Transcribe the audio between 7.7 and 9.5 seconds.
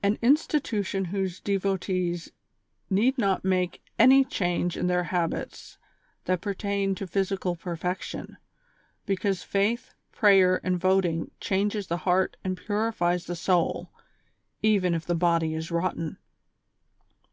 fection; because